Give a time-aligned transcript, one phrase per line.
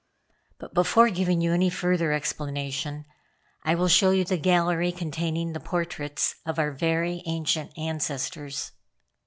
[0.57, 3.05] But before giving you any further explanation
[3.63, 8.71] I will show you the gallery containing the portraits of our very ancient ancestors."